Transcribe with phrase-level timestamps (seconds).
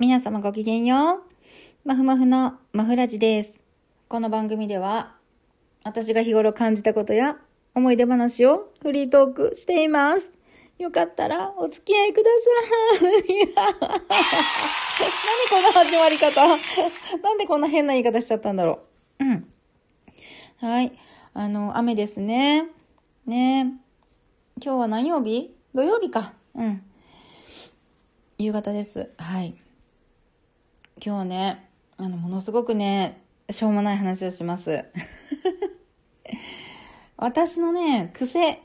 [0.00, 1.22] 皆様ごきげんよう。
[1.84, 3.52] まふまふのまふラジです。
[4.08, 5.14] この番組では、
[5.84, 7.36] 私が日頃感じたことや
[7.74, 10.30] 思い出話をフリートークしています。
[10.78, 12.30] よかったらお付き合いくだ
[12.90, 13.52] さい。
[13.52, 13.92] 何
[15.50, 16.46] この始まり方
[17.22, 18.80] なんでこんな変な言い方しちゃったんだろ
[19.18, 19.24] う。
[19.26, 19.52] うん。
[20.60, 20.98] はい。
[21.34, 22.68] あの、雨ですね。
[23.26, 23.74] ね
[24.64, 25.54] 今日は何曜日？
[25.74, 26.32] 土曜日か。
[26.54, 26.82] うん。
[28.38, 29.10] 夕方です。
[29.18, 29.54] はい。
[31.02, 34.84] 今日はね、あの、ものすごくね、しょうもない話をします。
[37.16, 38.60] 私のね、癖、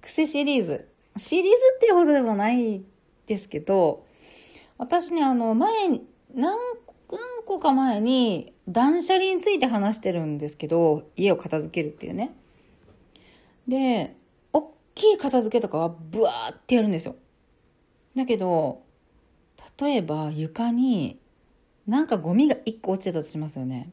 [0.00, 0.88] 癖シリーズ。
[1.18, 2.82] シリーズっていうほどでもない
[3.26, 4.06] ですけど、
[4.78, 6.56] 私ね、あの、前に、何、
[7.44, 12.34] 個か前に、断捨離について話してるんですけど、家を片付けるっていうね。
[13.68, 14.16] で、
[14.54, 17.14] 大きい片付けとかはブワーってやるんですよ。
[18.16, 18.82] だけど、
[19.78, 21.20] 例えば床に
[21.86, 23.90] なんかゴミが1個落ちてたとしますよね。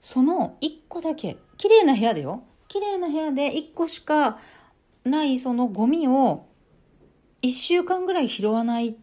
[0.00, 2.42] その1個だけ、綺麗な部屋でよ。
[2.68, 4.38] 綺麗な部屋で1個しか
[5.04, 6.46] ないそのゴミを
[7.42, 8.94] 1週間ぐらい拾わないっ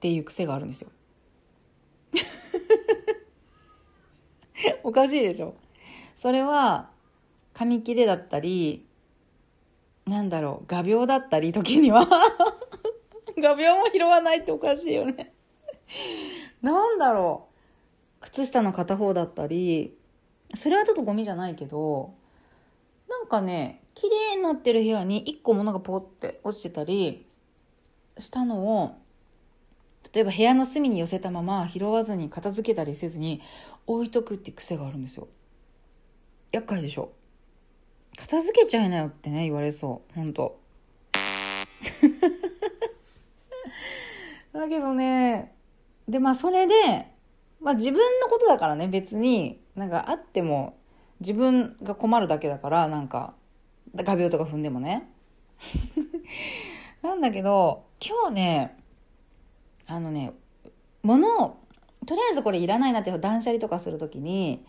[0.00, 0.90] ていう癖があるんですよ。
[4.82, 5.54] おかしいでしょ
[6.16, 6.90] それは
[7.52, 8.86] 紙切れだったり、
[10.06, 12.06] なんだろう、画鋲だったり時には
[13.36, 15.32] 画鋲も拾わないっておかしいよね
[16.62, 17.48] なんだろ
[18.20, 18.20] う。
[18.20, 19.96] 靴下の片方だったり、
[20.54, 22.14] それはちょっとゴミじゃないけど、
[23.08, 27.26] なんかね、綺麗になってる部屋に一個物がポって落ちてたり
[28.18, 28.96] したのを、
[30.12, 33.42] 例えば部屋の隅に寄せたまま拾わずに片付けたりせずに
[33.86, 35.28] 置いとくって癖があるんですよ。
[36.52, 37.12] 厄介でしょ。
[38.16, 40.14] 片付けちゃいなよってね、言われそう。
[40.14, 40.58] ほんと。
[44.52, 45.54] だけどね、
[46.08, 46.74] で、まあそれで、
[47.60, 50.76] まあ自分のことだからね、別に、なんかあっても
[51.20, 53.34] 自分が困るだけだから、なんか、
[53.94, 55.08] 画鋲とか踏んでもね。
[57.02, 58.76] なんだけど、今日ね、
[59.86, 60.32] あのね、
[61.02, 61.56] 物を、
[62.06, 64.64] とりあえずこれいらないなって断捨離とかするときに、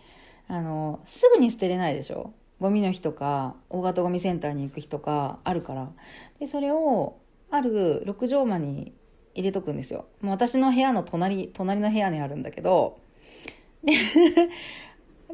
[0.48, 5.92] あの、すぐに捨てれないでしょゴミの日とか、大型ゴミセンターに行く日とかあるから。
[6.40, 7.18] で、それを、
[7.52, 8.94] ある6畳間に
[9.36, 10.06] 入れとくんですよ。
[10.22, 13.00] もう私の部屋の隣、隣の部屋にあるんだけど、
[13.84, 13.94] で、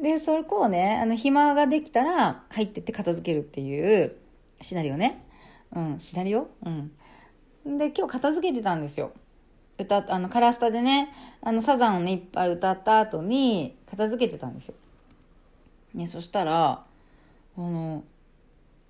[0.00, 4.16] で、そこをね、あの、暇ができたら入ってって片付けるっていう
[4.60, 5.24] シナリオね。
[5.74, 6.48] うん、シナリオ？
[6.64, 6.92] うん。
[7.78, 9.12] で、今日片付けてたんですよ。
[9.78, 14.74] 歌あの、カラスタでね、あの、サザンをね、いっぱい歌った後に、片付けてたんですよ。
[15.94, 16.84] ね、そしたら、
[17.56, 18.04] あの、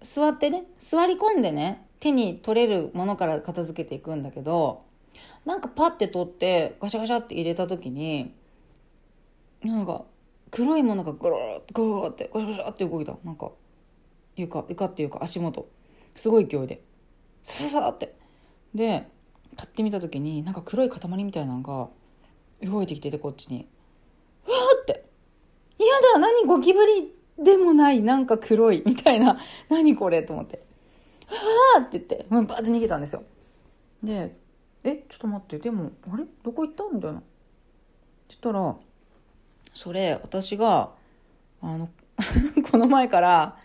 [0.03, 4.83] 座ってね、座り込んでね、手に取れるものから片付けていくんだけど、
[5.47, 8.35] なんかパッて取って、ガシャガシャって入れた時に、
[9.63, 10.05] なんか、
[10.51, 13.17] 黒いものがゴローッ、ゴローって、ガシャガシャって動いた。
[13.25, 13.53] なんか、
[14.35, 15.69] 床、床っていうか足元。
[16.17, 16.83] すごい勢いで。
[17.45, 18.17] さささって。
[18.75, 19.07] で、
[19.57, 21.89] パッて見た時に、なんか黒い塊みたいなのが、
[22.69, 23.69] 動いてきてて、こっちに。
[24.49, 25.05] うわーって。
[25.79, 29.39] 嫌だ何ゴキブリでもない、なんか黒い、みたいな。
[29.69, 30.65] 何これと思って。
[31.31, 31.35] う
[31.79, 33.23] わーって言って、もうバーって逃げたんですよ。
[34.03, 34.37] で、
[34.87, 36.25] え、ちょっと待って、でも、あれ？
[36.45, 36.85] どこ行った？
[36.93, 37.23] みたいな。
[38.29, 38.77] そしたら、
[39.75, 40.93] それ、私が、
[41.61, 41.89] あの、
[42.71, 43.59] この前から、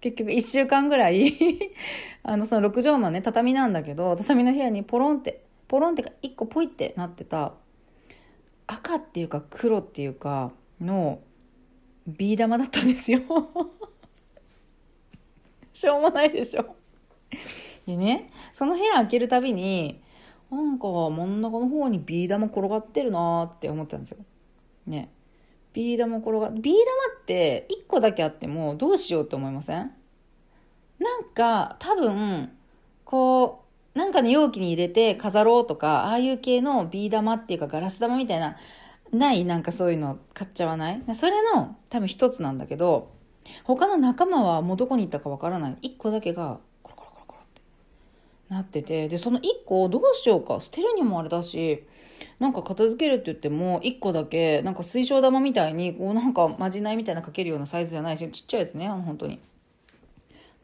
[0.00, 1.32] 結局一週間ぐらい
[2.24, 7.54] あの、その6畳間ね、畳なんだけど、畳の部屋にポロンって、ポロンってか、一個ポイってなってた、
[8.66, 11.20] 赤っていうか黒っていうか、の、
[12.06, 13.20] ビー玉だったんですよ。
[15.72, 16.76] しょうもないでしょ。
[17.86, 20.02] でね、その部屋開けるたびに、
[20.54, 24.18] なんか真ん中の方にビー玉転がってるなーって思ったんですよ。
[24.86, 25.10] ね。
[25.72, 29.90] ビー玉転が、ビー玉って1個だけあってもどうしようって思いません？
[31.00, 32.52] なんか多分、
[33.04, 38.56] こう、なんかの容器に入れて飾ろうとか、ああいう系のビー玉っていうかガラス玉みたいな、
[39.12, 41.02] ないなんかそういうの買っちゃわない？
[41.16, 43.12] それの多分一つなんだけど、
[43.64, 45.76] 他の仲間はもうどこに行ったかわからない。
[45.82, 47.62] 1個だけが、コロコロコロコロって
[48.54, 51.84] なってて、で、その1個をどうしようか、捨てるにもあれだし、
[52.38, 59.40] なんか片付けるって言っても、1個だけ、なんか水晶玉みたいに、こうなんかまじないみたいなかけるようなサイズじゃないし、ちっちゃいやつね、あの本当に。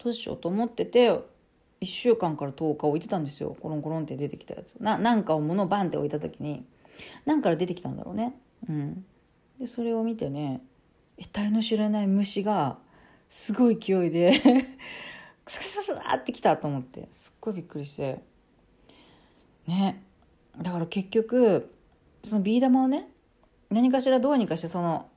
[0.03, 1.11] どうしようと思ってて、
[1.81, 3.57] 1週間から10日置いてたんですよ。
[3.61, 4.75] コロンコロンって出てきたやつ。
[4.81, 6.65] な、なんかを物をバンって置いた時に、
[7.25, 8.35] なんから出てきたんだろうね。
[8.69, 9.05] うん。
[9.59, 10.63] で、それを見てね、
[11.19, 12.79] 得体の知らない虫が、
[13.31, 14.33] すごい勢いで
[15.59, 18.23] クサクサクサってきたと思って、すっごいびっくりして。
[19.67, 20.03] ね。
[20.61, 21.73] だから結局、
[22.23, 23.09] そのビー玉をね
[23.71, 25.09] 何かしらどうにかしてその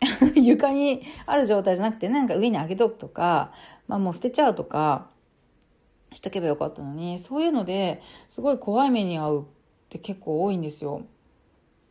[0.34, 3.52] 床にある状態じゃなくてなんか上に上げとくとか、
[3.86, 5.08] まあ、もう捨てちゃうとか
[6.12, 9.44] しとけばよかったのにそういうのですごい怖い目に遭うっ
[9.90, 11.02] て結構多いんですよ。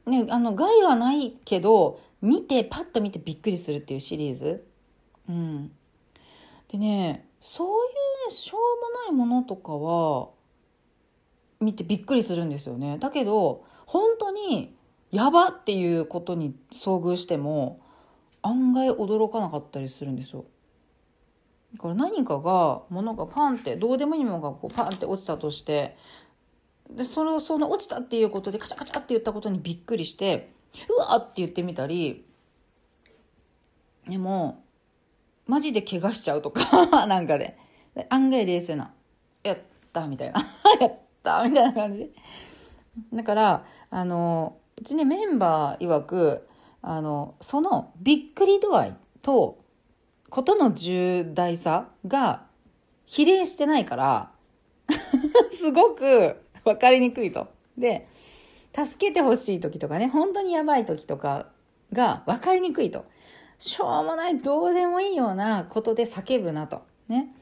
[0.05, 4.65] ね、あの害はないけど見てパッと見てびっくりするっていうシリーズ。
[5.29, 5.71] うん、
[6.67, 7.89] でねそうい
[8.27, 8.61] うねしょう
[9.11, 10.29] もないものとかは
[11.59, 12.97] 見てびっくりするんですよね。
[12.99, 14.75] だけど本当に
[15.11, 17.81] やばっていうことに遭遇しても
[18.41, 20.45] 案外驚かなかったりするんですよ。
[21.73, 25.95] だから何かが物がパンってどうでもいいものがこうパンって落ちたとして
[26.89, 30.51] でそれをその落ちたっていうことでカチャカチャって言ったことにびっくりして
[30.89, 32.25] うわって言ってみたり
[34.07, 34.63] でも
[35.49, 37.57] マジで怪我しちゃうとか なんかで
[38.09, 38.93] 案外冷静な
[39.41, 39.57] 「やっ
[39.91, 40.39] た」みたいな
[40.79, 40.93] 「やっ
[41.23, 42.13] た」みたいな感じ
[43.11, 46.47] だからあのうちねメンバー曰く
[46.83, 49.57] あのそのびっくり度合いと
[50.29, 52.45] ことの重大さが
[53.05, 54.31] 比例してないから
[55.57, 57.47] すごく分かりにくいと。
[57.75, 58.07] で
[58.71, 61.47] 助けてほしい時とかね本当にやばい時とか
[61.91, 63.05] が分かりにくいと。
[63.59, 66.81] しょうもないどうでもいいようなことで叫ぶなと。
[67.07, 67.33] ね。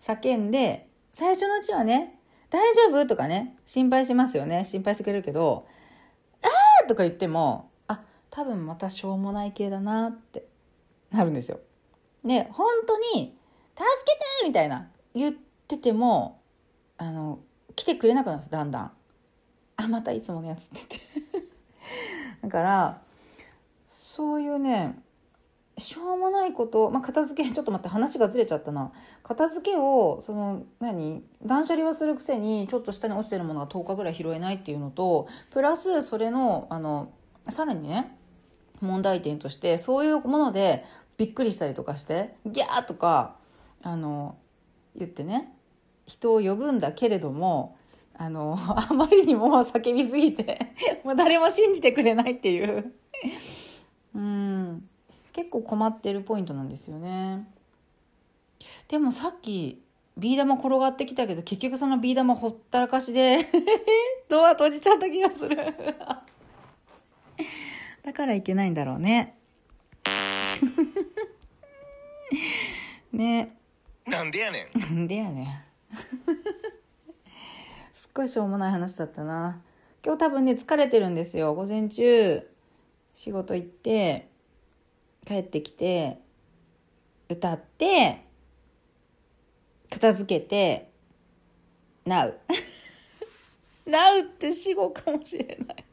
[0.00, 2.18] 叫んで最初のうちはね
[2.50, 3.06] 大丈夫？
[3.06, 5.66] とかね心配しますよね心配してくれるけど
[6.42, 6.46] 「あ
[6.84, 8.00] あ!」とか言ってもあ
[8.30, 10.46] 多分またしょうもない系だなって
[11.10, 11.58] なるんですよ。
[12.24, 13.36] で本当に
[13.74, 14.12] 「助け
[14.42, 15.34] て!」みたいな言っ
[15.66, 16.40] てても
[16.98, 17.40] あの
[17.74, 18.92] 来てくれなくなるんですだんだん。
[19.76, 21.48] あまたいつものやつって言って
[22.46, 23.02] だから
[23.86, 25.02] そういうね
[25.76, 28.92] しょうもないこと、まあ、片付け ちょっと待って話がずれちゃったな。
[29.22, 31.24] 片付けをその何？
[31.42, 37.08] 断捨離はするくせにちょっと下に落ちてるものが10日ぐらい拾えないっていうのとプラスそれのあの
[37.48, 38.16] さらにね
[38.80, 40.84] 問題点としてそういうもので
[41.16, 43.36] びっくりしたりとかしてギャーとか
[43.82, 44.36] あの
[44.96, 45.52] 言ってね
[46.06, 47.76] 人を呼ぶんだけれども
[48.16, 50.72] あの あまりにも叫びすぎて
[51.04, 52.92] もう誰も信じてくれないっていう。
[55.34, 57.48] 結構困ってるポイントなんですよね。
[58.88, 59.82] でもさっき
[60.16, 63.48] ビー玉転がってきたけど結局そのビー玉ほったらかしで
[64.30, 65.56] ドア閉じちゃった気がする。
[68.04, 69.34] だからいけないんだろうね。
[73.12, 73.56] ね。
[74.06, 74.78] なんでやねん。
[74.78, 75.46] なんでやねん。
[77.92, 79.60] すっごいしょうもない話だったな。
[80.04, 81.54] 今日多分ね疲れてるんですよ。
[81.54, 82.48] 午前中
[83.14, 84.28] 仕事行って
[85.24, 86.18] 帰ってきて
[87.28, 88.24] 歌って
[89.90, 90.90] 片付けて
[92.06, 92.34] Now
[93.86, 95.84] Now って死後かもしれない。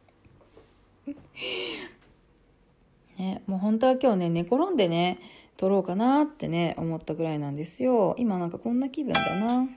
[3.17, 5.19] ね、もう本当は今日ね寝転んでね
[5.57, 8.15] 撮ろうかなってね思ったぐらいなんですよ。
[8.17, 9.57] 今なんかこんな気分だな。
[9.57, 9.69] うん。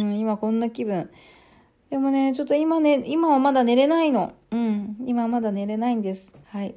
[0.00, 1.10] うん、今こんな気分。
[1.90, 4.34] でもね、ちょっと今ね、今はまだ寝れないの。
[4.50, 6.32] うん、今はまだ寝れないんです。
[6.48, 6.74] はい。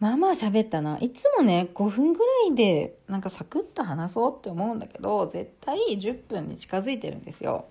[0.00, 0.98] まあまあ喋ったな。
[0.98, 7.66] いつもね、5分ぐらいでなんかサクッと話そうって思うんだけど、絶対10分に近づいてるんですよ。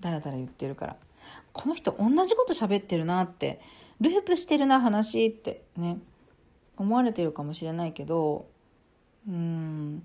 [0.00, 0.96] だらだら言ってるから。
[1.52, 3.60] この人同じこと喋ってるなって、
[4.00, 5.98] ループしてるな話ってね、
[6.76, 8.46] 思われてるかもしれないけど、
[9.28, 10.02] うーん、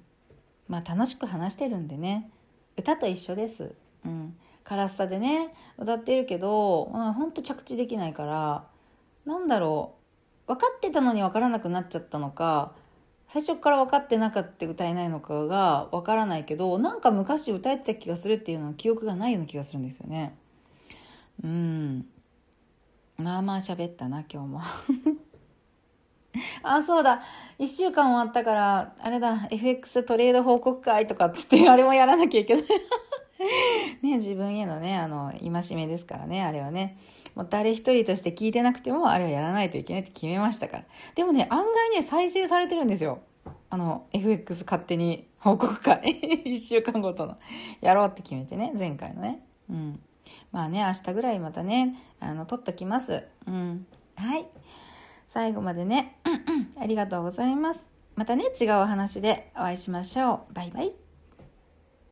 [0.67, 2.29] まあ楽しく話してるんでね、
[2.77, 3.73] 歌と一緒です。
[4.05, 4.35] うん。
[4.63, 8.65] カラスタでね、歌ってるけど、まあ、ほんと着地できないから、
[9.25, 9.95] なんだろ
[10.47, 12.73] う、分かってたのに分からなくなっちゃったのか、
[13.29, 20.37] 最初から分かってなかった歌えないのかが分からないけど、なんか昔歌えてた気がするっていうのは記憶がないような気がするんですよね。
[21.43, 22.05] うん。
[23.17, 24.61] まあまあ喋ったな、今日も。
[26.63, 27.21] あ、そうだ。
[27.59, 32.65] 一週間終わったから、あれだ、FX トレード報告会とかっつって、あれもやらなきゃいけない。
[34.01, 36.97] ね、自分へのね、あの、戒めですからね、あれはね。
[37.35, 40.83] もう誰一人として聞いてなくても、あれはやらないといけないって決めましたから。
[41.15, 43.21] でもね、案外ね、再生されてるんですよ。
[43.69, 46.09] あの、FX 勝手に報告会。
[46.45, 47.37] 一週間ごとの。
[47.81, 49.41] やろうって決めてね、前回のね。
[49.69, 49.99] うん。
[50.51, 53.25] まあね、明日ぐらいまたね、あの、撮っときます。
[53.47, 53.87] うん。
[54.15, 54.45] はい。
[55.27, 56.17] 最後までね、
[56.79, 57.83] ありがとうございます。
[58.15, 60.53] またね、違うお話でお会いしましょう。
[60.53, 61.02] バイバイ。